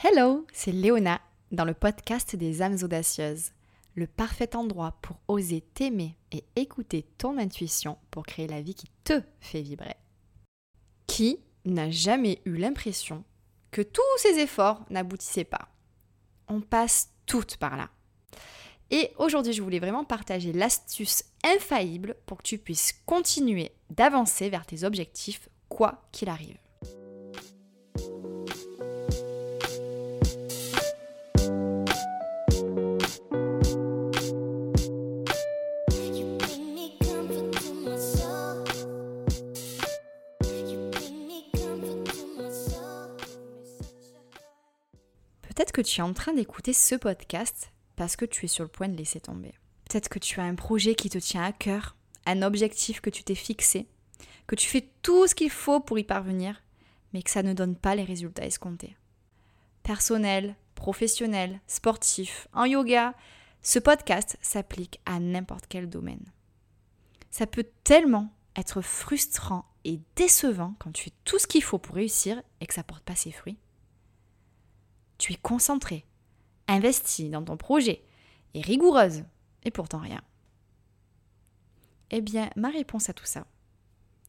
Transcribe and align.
Hello, 0.00 0.46
c'est 0.52 0.70
Léona 0.70 1.20
dans 1.50 1.64
le 1.64 1.74
podcast 1.74 2.36
des 2.36 2.62
âmes 2.62 2.76
audacieuses, 2.84 3.50
le 3.96 4.06
parfait 4.06 4.54
endroit 4.54 4.96
pour 5.02 5.16
oser 5.26 5.60
t'aimer 5.60 6.16
et 6.30 6.44
écouter 6.54 7.02
ton 7.18 7.36
intuition 7.36 7.98
pour 8.12 8.24
créer 8.24 8.46
la 8.46 8.62
vie 8.62 8.76
qui 8.76 8.86
te 9.02 9.20
fait 9.40 9.60
vibrer. 9.60 9.96
Qui 11.08 11.40
n'a 11.64 11.90
jamais 11.90 12.40
eu 12.44 12.58
l'impression 12.58 13.24
que 13.72 13.82
tous 13.82 14.02
ses 14.18 14.38
efforts 14.38 14.84
n'aboutissaient 14.88 15.42
pas? 15.42 15.68
On 16.46 16.60
passe 16.60 17.10
toutes 17.26 17.56
par 17.56 17.76
là. 17.76 17.90
Et 18.92 19.10
aujourd'hui, 19.18 19.52
je 19.52 19.62
voulais 19.62 19.80
vraiment 19.80 20.04
partager 20.04 20.52
l'astuce 20.52 21.24
infaillible 21.42 22.14
pour 22.24 22.38
que 22.38 22.44
tu 22.44 22.58
puisses 22.58 22.92
continuer 23.04 23.72
d'avancer 23.90 24.48
vers 24.48 24.64
tes 24.64 24.84
objectifs 24.84 25.48
quoi 25.68 26.06
qu'il 26.12 26.28
arrive. 26.28 26.56
Peut-être 45.58 45.72
que 45.72 45.80
tu 45.80 45.98
es 45.98 46.04
en 46.04 46.12
train 46.12 46.34
d'écouter 46.34 46.72
ce 46.72 46.94
podcast 46.94 47.72
parce 47.96 48.14
que 48.14 48.24
tu 48.24 48.44
es 48.44 48.48
sur 48.48 48.62
le 48.62 48.68
point 48.68 48.88
de 48.88 48.96
laisser 48.96 49.18
tomber. 49.18 49.54
Peut-être 49.88 50.08
que 50.08 50.20
tu 50.20 50.38
as 50.38 50.44
un 50.44 50.54
projet 50.54 50.94
qui 50.94 51.10
te 51.10 51.18
tient 51.18 51.42
à 51.42 51.50
cœur, 51.50 51.96
un 52.26 52.42
objectif 52.42 53.00
que 53.00 53.10
tu 53.10 53.24
t'es 53.24 53.34
fixé, 53.34 53.88
que 54.46 54.54
tu 54.54 54.68
fais 54.68 54.88
tout 55.02 55.26
ce 55.26 55.34
qu'il 55.34 55.50
faut 55.50 55.80
pour 55.80 55.98
y 55.98 56.04
parvenir, 56.04 56.62
mais 57.12 57.24
que 57.24 57.30
ça 57.30 57.42
ne 57.42 57.54
donne 57.54 57.74
pas 57.74 57.96
les 57.96 58.04
résultats 58.04 58.46
escomptés. 58.46 58.96
Personnel, 59.82 60.54
professionnel, 60.76 61.60
sportif, 61.66 62.46
en 62.52 62.64
yoga, 62.64 63.14
ce 63.60 63.80
podcast 63.80 64.38
s'applique 64.40 65.00
à 65.06 65.18
n'importe 65.18 65.64
quel 65.68 65.88
domaine. 65.88 66.30
Ça 67.32 67.48
peut 67.48 67.66
tellement 67.82 68.32
être 68.54 68.80
frustrant 68.80 69.64
et 69.84 69.98
décevant 70.14 70.76
quand 70.78 70.92
tu 70.92 71.02
fais 71.02 71.12
tout 71.24 71.40
ce 71.40 71.48
qu'il 71.48 71.64
faut 71.64 71.78
pour 71.78 71.96
réussir 71.96 72.40
et 72.60 72.66
que 72.66 72.74
ça 72.74 72.84
porte 72.84 73.02
pas 73.02 73.16
ses 73.16 73.32
fruits. 73.32 73.58
Tu 75.18 75.32
es 75.32 75.36
concentré, 75.36 76.06
investi 76.68 77.28
dans 77.28 77.44
ton 77.44 77.56
projet 77.56 78.02
et 78.54 78.60
rigoureuse, 78.60 79.24
et 79.64 79.70
pourtant 79.70 79.98
rien. 79.98 80.22
Eh 82.10 82.20
bien, 82.20 82.50
ma 82.56 82.70
réponse 82.70 83.08
à 83.08 83.12
tout 83.12 83.26
ça, 83.26 83.46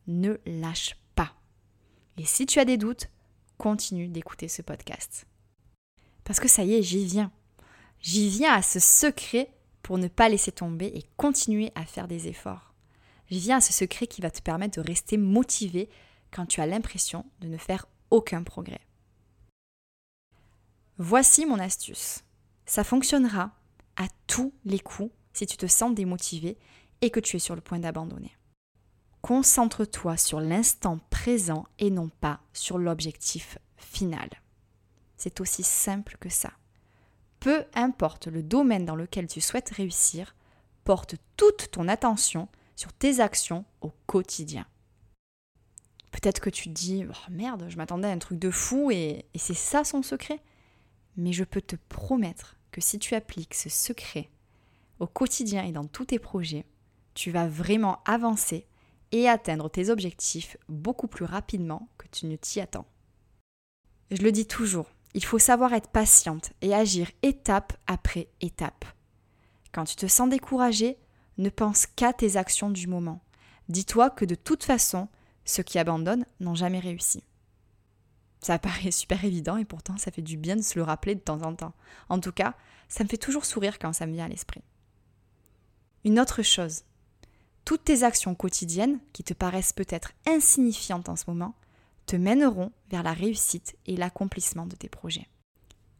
ne 0.07 0.37
lâche 0.45 0.97
pas. 1.15 1.33
Et 2.17 2.25
si 2.25 2.45
tu 2.45 2.59
as 2.59 2.65
des 2.65 2.77
doutes, 2.77 3.09
continue 3.57 4.07
d'écouter 4.07 4.47
ce 4.47 4.61
podcast. 4.61 5.25
Parce 6.23 6.39
que 6.39 6.47
ça 6.47 6.63
y 6.63 6.73
est, 6.73 6.83
j'y 6.83 7.05
viens. 7.05 7.31
J'y 8.01 8.29
viens 8.29 8.53
à 8.53 8.61
ce 8.61 8.79
secret 8.79 9.53
pour 9.81 9.97
ne 9.97 10.07
pas 10.07 10.29
laisser 10.29 10.51
tomber 10.51 10.87
et 10.87 11.05
continuer 11.17 11.71
à 11.75 11.85
faire 11.85 12.07
des 12.07 12.27
efforts. 12.27 12.73
J'y 13.29 13.39
viens 13.39 13.57
à 13.57 13.61
ce 13.61 13.73
secret 13.73 14.07
qui 14.07 14.21
va 14.21 14.31
te 14.31 14.41
permettre 14.41 14.81
de 14.81 14.87
rester 14.87 15.17
motivé 15.17 15.89
quand 16.31 16.45
tu 16.45 16.61
as 16.61 16.65
l'impression 16.65 17.25
de 17.41 17.47
ne 17.47 17.57
faire 17.57 17.87
aucun 18.09 18.43
progrès. 18.43 18.81
Voici 21.01 21.45
mon 21.45 21.59
astuce. 21.59 22.25
Ça 22.65 22.83
fonctionnera 22.83 23.53
à 23.95 24.07
tous 24.27 24.53
les 24.65 24.79
coups 24.79 25.13
si 25.31 25.45
tu 25.45 25.55
te 25.55 25.65
sens 25.65 25.95
démotivé 25.95 26.57
et 26.99 27.09
que 27.09 27.21
tu 27.21 27.37
es 27.37 27.39
sur 27.39 27.55
le 27.55 27.61
point 27.61 27.79
d'abandonner. 27.79 28.35
Concentre-toi 29.21 30.17
sur 30.17 30.41
l'instant 30.41 30.99
présent 31.09 31.65
et 31.77 31.89
non 31.89 32.09
pas 32.09 32.41
sur 32.51 32.77
l'objectif 32.77 33.59
final. 33.77 34.29
C'est 35.15 35.39
aussi 35.39 35.63
simple 35.63 36.17
que 36.19 36.27
ça. 36.27 36.51
Peu 37.39 37.63
importe 37.75 38.27
le 38.27 38.43
domaine 38.43 38.83
dans 38.83 38.97
lequel 38.97 39.27
tu 39.27 39.39
souhaites 39.39 39.69
réussir, 39.69 40.35
porte 40.83 41.15
toute 41.37 41.71
ton 41.71 41.87
attention 41.87 42.49
sur 42.75 42.91
tes 42.91 43.21
actions 43.21 43.63
au 43.79 43.93
quotidien. 44.05 44.65
Peut-être 46.11 46.41
que 46.41 46.49
tu 46.49 46.63
te 46.63 46.73
dis 46.73 47.05
oh 47.09 47.31
merde, 47.31 47.67
je 47.69 47.77
m'attendais 47.77 48.09
à 48.09 48.11
un 48.11 48.17
truc 48.17 48.37
de 48.37 48.51
fou 48.51 48.91
et, 48.91 49.25
et 49.33 49.37
c'est 49.37 49.53
ça 49.53 49.85
son 49.85 50.03
secret 50.03 50.41
mais 51.17 51.33
je 51.33 51.43
peux 51.43 51.61
te 51.61 51.75
promettre 51.89 52.57
que 52.71 52.81
si 52.81 52.99
tu 52.99 53.15
appliques 53.15 53.55
ce 53.55 53.69
secret 53.69 54.29
au 54.99 55.07
quotidien 55.07 55.63
et 55.63 55.71
dans 55.71 55.85
tous 55.85 56.05
tes 56.05 56.19
projets, 56.19 56.65
tu 57.13 57.31
vas 57.31 57.47
vraiment 57.47 57.99
avancer 58.05 58.67
et 59.11 59.27
atteindre 59.27 59.69
tes 59.69 59.89
objectifs 59.89 60.57
beaucoup 60.67 61.07
plus 61.07 61.25
rapidement 61.25 61.89
que 61.97 62.07
tu 62.07 62.25
ne 62.27 62.35
t'y 62.35 62.59
attends. 62.59 62.85
Je 64.11 64.21
le 64.21 64.31
dis 64.31 64.45
toujours, 64.45 64.91
il 65.13 65.23
faut 65.23 65.39
savoir 65.39 65.73
être 65.73 65.89
patiente 65.89 66.51
et 66.61 66.73
agir 66.73 67.09
étape 67.21 67.73
après 67.87 68.27
étape. 68.41 68.85
Quand 69.71 69.85
tu 69.85 69.95
te 69.95 70.07
sens 70.07 70.29
découragé, 70.29 70.97
ne 71.37 71.49
pense 71.49 71.85
qu'à 71.85 72.13
tes 72.13 72.37
actions 72.37 72.69
du 72.69 72.87
moment. 72.87 73.21
Dis-toi 73.69 74.09
que 74.09 74.25
de 74.25 74.35
toute 74.35 74.63
façon, 74.63 75.07
ceux 75.45 75.63
qui 75.63 75.79
abandonnent 75.79 76.25
n'ont 76.39 76.55
jamais 76.55 76.79
réussi. 76.79 77.23
Ça 78.41 78.57
paraît 78.57 78.91
super 78.91 79.23
évident 79.25 79.57
et 79.57 79.65
pourtant 79.65 79.97
ça 79.97 80.11
fait 80.11 80.21
du 80.21 80.37
bien 80.37 80.55
de 80.55 80.61
se 80.61 80.79
le 80.79 80.83
rappeler 80.83 81.15
de 81.15 81.19
temps 81.19 81.41
en 81.41 81.55
temps. 81.55 81.73
En 82.07 82.19
tout 82.19 82.31
cas, 82.31 82.55
ça 82.87 83.03
me 83.03 83.09
fait 83.09 83.17
toujours 83.17 83.45
sourire 83.45 83.79
quand 83.79 83.93
ça 83.93 84.05
me 84.05 84.13
vient 84.13 84.25
à 84.25 84.29
l'esprit. 84.29 84.61
Une 86.05 86.19
autre 86.19 86.41
chose, 86.41 86.83
toutes 87.65 87.83
tes 87.83 88.03
actions 88.03 88.35
quotidiennes, 88.35 88.99
qui 89.13 89.23
te 89.23 89.33
paraissent 89.33 89.73
peut-être 89.73 90.13
insignifiantes 90.25 91.09
en 91.09 91.15
ce 91.15 91.25
moment, 91.27 91.55
te 92.05 92.15
mèneront 92.15 92.71
vers 92.89 93.03
la 93.03 93.13
réussite 93.13 93.75
et 93.85 93.95
l'accomplissement 93.95 94.65
de 94.65 94.75
tes 94.75 94.89
projets. 94.89 95.27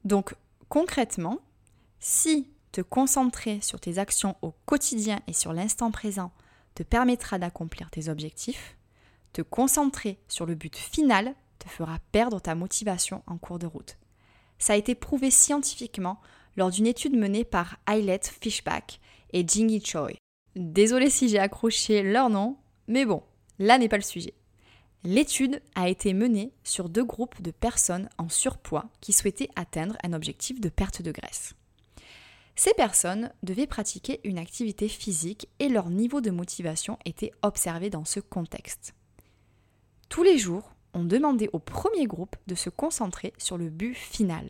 Donc 0.06 0.33
concrètement, 0.69 1.39
si 2.00 2.50
te 2.71 2.81
concentrer 2.81 3.59
sur 3.61 3.79
tes 3.79 3.97
actions 3.97 4.35
au 4.41 4.51
quotidien 4.66 5.19
et 5.27 5.33
sur 5.33 5.53
l'instant 5.53 5.91
présent 5.91 6.31
te 6.75 6.83
permettra 6.83 7.38
d'accomplir 7.38 7.89
tes 7.89 8.09
objectifs, 8.09 8.77
te 9.33 9.41
concentrer 9.41 10.19
sur 10.27 10.45
le 10.45 10.56
but 10.56 10.75
final 10.75 11.35
te 11.59 11.69
fera 11.69 11.99
perdre 12.11 12.39
ta 12.39 12.55
motivation 12.55 13.23
en 13.27 13.37
cours 13.37 13.59
de 13.59 13.67
route. 13.67 13.97
Ça 14.57 14.73
a 14.73 14.77
été 14.77 14.95
prouvé 14.95 15.31
scientifiquement 15.31 16.19
lors 16.57 16.71
d'une 16.71 16.87
étude 16.87 17.15
menée 17.15 17.45
par 17.45 17.77
Eilert 17.87 18.23
Fishback 18.23 18.99
et 19.31 19.47
Jingy 19.47 19.83
Choi. 19.83 20.17
Désolé 20.55 21.09
si 21.09 21.29
j'ai 21.29 21.39
accroché 21.39 22.01
leur 22.03 22.29
nom, 22.29 22.57
mais 22.87 23.05
bon, 23.05 23.23
là 23.59 23.77
n'est 23.77 23.87
pas 23.87 23.97
le 23.97 24.03
sujet. 24.03 24.33
L'étude 25.03 25.61
a 25.75 25.87
été 25.87 26.13
menée 26.13 26.51
sur 26.63 26.89
deux 26.89 27.05
groupes 27.05 27.41
de 27.41 27.51
personnes 27.51 28.09
en 28.17 28.27
surpoids 28.27 28.89
qui 28.99 29.13
souhaitaient 29.13 29.49
atteindre 29.55 29.95
un 30.03 30.11
objectif 30.11 30.59
de 30.59 30.67
perte 30.67 31.01
de 31.01 31.11
graisse. 31.11 31.53
Ces 32.55 32.73
personnes 32.73 33.31
devaient 33.41 33.67
pratiquer 33.67 34.19
une 34.25 34.37
activité 34.37 34.89
physique 34.89 35.47
et 35.59 35.69
leur 35.69 35.89
niveau 35.89 36.19
de 36.19 36.31
motivation 36.31 36.99
était 37.05 37.31
observé 37.41 37.89
dans 37.89 38.03
ce 38.03 38.19
contexte. 38.19 38.93
Tous 40.09 40.23
les 40.23 40.37
jours, 40.37 40.73
on 40.94 41.03
demandait 41.03 41.50
au 41.53 41.59
premier 41.59 42.05
groupe 42.05 42.35
de 42.47 42.55
se 42.55 42.69
concentrer 42.69 43.33
sur 43.38 43.57
le 43.57 43.69
but 43.69 43.95
final. 43.95 44.50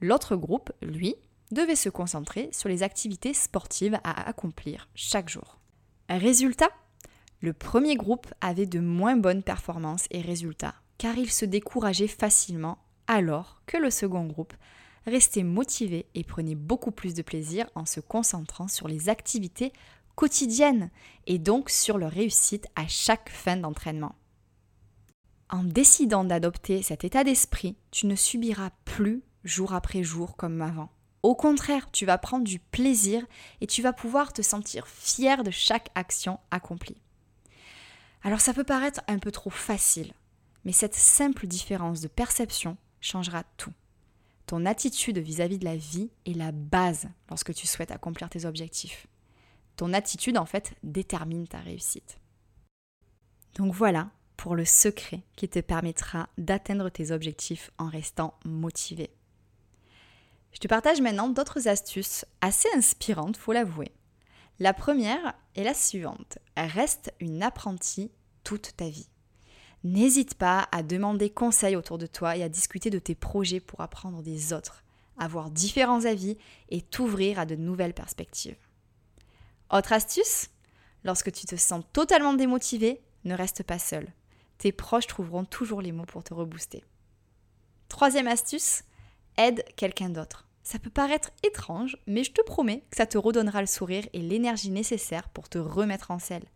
L'autre 0.00 0.36
groupe, 0.36 0.72
lui, 0.82 1.14
devait 1.50 1.76
se 1.76 1.88
concentrer 1.88 2.48
sur 2.52 2.68
les 2.68 2.82
activités 2.82 3.34
sportives 3.34 3.98
à 4.04 4.28
accomplir 4.28 4.88
chaque 4.94 5.28
jour. 5.28 5.58
Résultat 6.08 6.68
Le 7.40 7.52
premier 7.52 7.96
groupe 7.96 8.26
avait 8.40 8.66
de 8.66 8.80
moins 8.80 9.16
bonnes 9.16 9.42
performances 9.42 10.06
et 10.10 10.20
résultats, 10.20 10.74
car 10.98 11.16
il 11.16 11.30
se 11.30 11.44
décourageait 11.44 12.08
facilement, 12.08 12.78
alors 13.06 13.60
que 13.66 13.76
le 13.76 13.90
second 13.90 14.26
groupe 14.26 14.54
restait 15.06 15.42
motivé 15.42 16.06
et 16.14 16.24
prenait 16.24 16.54
beaucoup 16.54 16.90
plus 16.90 17.14
de 17.14 17.22
plaisir 17.22 17.66
en 17.74 17.84
se 17.84 18.00
concentrant 18.00 18.68
sur 18.68 18.88
les 18.88 19.08
activités 19.08 19.72
quotidiennes 20.14 20.90
et 21.26 21.38
donc 21.38 21.70
sur 21.70 21.98
leur 21.98 22.12
réussite 22.12 22.66
à 22.76 22.86
chaque 22.88 23.28
fin 23.28 23.56
d'entraînement. 23.56 24.14
En 25.54 25.62
décidant 25.62 26.24
d'adopter 26.24 26.82
cet 26.82 27.04
état 27.04 27.22
d'esprit, 27.22 27.76
tu 27.92 28.08
ne 28.08 28.16
subiras 28.16 28.70
plus 28.84 29.22
jour 29.44 29.72
après 29.72 30.02
jour 30.02 30.34
comme 30.34 30.60
avant. 30.60 30.90
Au 31.22 31.36
contraire, 31.36 31.92
tu 31.92 32.04
vas 32.06 32.18
prendre 32.18 32.42
du 32.42 32.58
plaisir 32.58 33.24
et 33.60 33.68
tu 33.68 33.80
vas 33.80 33.92
pouvoir 33.92 34.32
te 34.32 34.42
sentir 34.42 34.88
fier 34.88 35.44
de 35.44 35.52
chaque 35.52 35.90
action 35.94 36.40
accomplie. 36.50 37.00
Alors 38.24 38.40
ça 38.40 38.52
peut 38.52 38.64
paraître 38.64 39.02
un 39.06 39.20
peu 39.20 39.30
trop 39.30 39.48
facile, 39.48 40.12
mais 40.64 40.72
cette 40.72 40.96
simple 40.96 41.46
différence 41.46 42.00
de 42.00 42.08
perception 42.08 42.76
changera 43.00 43.44
tout. 43.56 43.72
Ton 44.46 44.66
attitude 44.66 45.18
vis-à-vis 45.18 45.60
de 45.60 45.66
la 45.66 45.76
vie 45.76 46.10
est 46.26 46.34
la 46.34 46.50
base 46.50 47.06
lorsque 47.28 47.54
tu 47.54 47.68
souhaites 47.68 47.92
accomplir 47.92 48.28
tes 48.28 48.44
objectifs. 48.44 49.06
Ton 49.76 49.92
attitude, 49.92 50.36
en 50.36 50.46
fait, 50.46 50.74
détermine 50.82 51.46
ta 51.46 51.58
réussite. 51.58 52.18
Donc 53.54 53.72
voilà, 53.72 54.10
pour 54.36 54.54
le 54.54 54.64
secret 54.64 55.22
qui 55.36 55.48
te 55.48 55.60
permettra 55.60 56.28
d'atteindre 56.38 56.88
tes 56.88 57.10
objectifs 57.10 57.70
en 57.78 57.88
restant 57.88 58.34
motivé. 58.44 59.10
Je 60.52 60.58
te 60.60 60.68
partage 60.68 61.00
maintenant 61.00 61.28
d'autres 61.28 61.68
astuces 61.68 62.24
assez 62.40 62.68
inspirantes, 62.76 63.36
faut 63.36 63.52
l'avouer. 63.52 63.92
La 64.60 64.72
première 64.72 65.34
est 65.56 65.64
la 65.64 65.74
suivante. 65.74 66.38
Reste 66.56 67.12
une 67.18 67.42
apprentie 67.42 68.12
toute 68.44 68.76
ta 68.76 68.88
vie. 68.88 69.08
N'hésite 69.82 70.34
pas 70.34 70.68
à 70.70 70.82
demander 70.82 71.28
conseil 71.28 71.76
autour 71.76 71.98
de 71.98 72.06
toi 72.06 72.36
et 72.36 72.42
à 72.42 72.48
discuter 72.48 72.88
de 72.88 73.00
tes 73.00 73.14
projets 73.14 73.60
pour 73.60 73.80
apprendre 73.80 74.22
des 74.22 74.52
autres, 74.52 74.84
avoir 75.18 75.50
différents 75.50 76.04
avis 76.04 76.38
et 76.68 76.80
t'ouvrir 76.80 77.38
à 77.38 77.46
de 77.46 77.56
nouvelles 77.56 77.94
perspectives. 77.94 78.56
Autre 79.70 79.92
astuce 79.92 80.48
Lorsque 81.04 81.32
tu 81.32 81.44
te 81.44 81.56
sens 81.56 81.84
totalement 81.92 82.32
démotivé, 82.32 83.02
ne 83.24 83.34
reste 83.34 83.62
pas 83.62 83.78
seul. 83.78 84.06
Tes 84.64 84.72
proches 84.72 85.08
trouveront 85.08 85.44
toujours 85.44 85.82
les 85.82 85.92
mots 85.92 86.06
pour 86.06 86.24
te 86.24 86.32
rebooster. 86.32 86.84
Troisième 87.90 88.26
astuce, 88.26 88.82
aide 89.36 89.62
quelqu'un 89.76 90.08
d'autre. 90.08 90.48
Ça 90.62 90.78
peut 90.78 90.88
paraître 90.88 91.32
étrange, 91.42 91.98
mais 92.06 92.24
je 92.24 92.32
te 92.32 92.40
promets 92.40 92.82
que 92.88 92.96
ça 92.96 93.04
te 93.04 93.18
redonnera 93.18 93.60
le 93.60 93.66
sourire 93.66 94.08
et 94.14 94.20
l'énergie 94.20 94.70
nécessaire 94.70 95.28
pour 95.28 95.50
te 95.50 95.58
remettre 95.58 96.12
en 96.12 96.18
selle. 96.18 96.46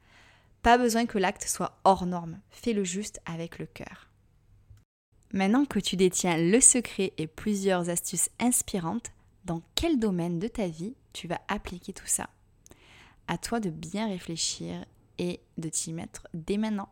Pas 0.63 0.79
besoin 0.79 1.05
que 1.05 1.19
l'acte 1.19 1.47
soit 1.47 1.79
hors 1.85 2.07
norme, 2.07 2.41
fais-le 2.49 2.83
juste 2.83 3.21
avec 3.27 3.59
le 3.59 3.67
cœur. 3.67 4.09
Maintenant 5.35 5.67
que 5.67 5.79
tu 5.79 5.97
détiens 5.97 6.39
le 6.39 6.63
secret 6.63 7.13
et 7.19 7.27
plusieurs 7.27 7.91
astuces 7.91 8.31
inspirantes, 8.39 9.13
dans 9.45 9.61
quel 9.75 9.99
domaine 9.99 10.39
de 10.39 10.49
ta 10.49 10.67
vie 10.67 10.95
tu 11.13 11.29
vas 11.29 11.43
appliquer 11.49 11.93
tout 11.93 12.07
ça? 12.07 12.31
À 13.27 13.37
toi 13.37 13.61
de 13.61 13.69
bien 13.69 14.09
réfléchir 14.09 14.83
et 15.19 15.41
de 15.59 15.69
t'y 15.69 15.93
mettre 15.93 16.27
dès 16.33 16.57
maintenant. 16.57 16.89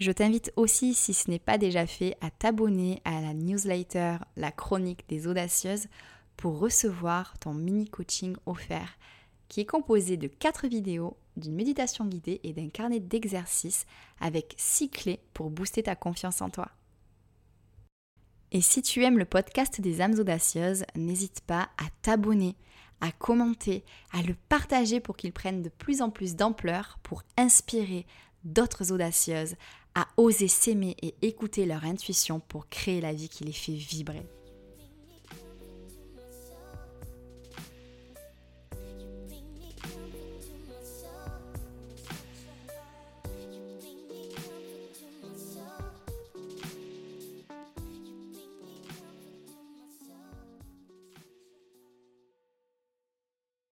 Je 0.00 0.10
t'invite 0.10 0.52
aussi, 0.56 0.92
si 0.94 1.14
ce 1.14 1.30
n'est 1.30 1.38
pas 1.38 1.56
déjà 1.56 1.86
fait, 1.86 2.16
à 2.20 2.30
t'abonner 2.30 3.00
à 3.04 3.20
la 3.20 3.32
newsletter 3.32 4.16
La 4.36 4.50
chronique 4.50 5.08
des 5.08 5.26
audacieuses 5.26 5.86
pour 6.36 6.58
recevoir 6.58 7.38
ton 7.38 7.54
mini 7.54 7.88
coaching 7.88 8.36
offert 8.46 8.98
qui 9.48 9.60
est 9.60 9.66
composé 9.66 10.16
de 10.16 10.26
4 10.26 10.66
vidéos, 10.66 11.16
d'une 11.36 11.54
méditation 11.54 12.06
guidée 12.06 12.40
et 12.42 12.52
d'un 12.52 12.68
carnet 12.68 13.00
d'exercices 13.00 13.86
avec 14.20 14.54
6 14.56 14.90
clés 14.90 15.20
pour 15.32 15.50
booster 15.50 15.82
ta 15.82 15.94
confiance 15.94 16.40
en 16.42 16.50
toi. 16.50 16.70
Et 18.50 18.60
si 18.60 18.82
tu 18.82 19.02
aimes 19.04 19.18
le 19.18 19.24
podcast 19.24 19.80
des 19.80 20.00
âmes 20.00 20.18
audacieuses, 20.18 20.84
n'hésite 20.96 21.40
pas 21.40 21.68
à 21.76 21.86
t'abonner, 22.02 22.56
à 23.00 23.10
commenter, 23.12 23.84
à 24.12 24.22
le 24.22 24.34
partager 24.48 25.00
pour 25.00 25.16
qu'il 25.16 25.32
prenne 25.32 25.62
de 25.62 25.68
plus 25.68 26.02
en 26.02 26.10
plus 26.10 26.36
d'ampleur 26.36 26.98
pour 27.02 27.22
inspirer 27.36 28.06
d'autres 28.44 28.92
audacieuses 28.92 29.56
à 29.94 30.06
oser 30.16 30.48
s'aimer 30.48 30.96
et 31.02 31.14
écouter 31.22 31.66
leur 31.66 31.84
intuition 31.84 32.40
pour 32.40 32.68
créer 32.68 33.00
la 33.00 33.12
vie 33.12 33.28
qui 33.28 33.44
les 33.44 33.52
fait 33.52 33.72
vibrer. 33.72 34.26